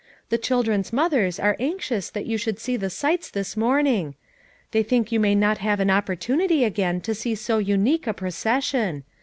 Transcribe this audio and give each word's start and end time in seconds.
"The 0.29 0.39
children's 0.39 0.91
mothers 0.91 1.39
are 1.39 1.55
anxious 1.59 2.09
that 2.09 2.25
you 2.25 2.35
should 2.35 2.57
see 2.57 2.75
the 2.75 2.89
sights 2.89 3.29
this 3.29 3.55
morning. 3.55 4.15
They 4.71 4.81
think 4.81 5.11
you 5.11 5.19
may 5.19 5.35
not 5.35 5.59
have 5.59 5.79
an 5.79 5.91
opportunity 5.91 6.63
again 6.63 7.01
to 7.01 7.13
see 7.13 7.35
so 7.35 7.59
unique 7.59 8.07
a 8.07 8.13
procession. 8.15 9.03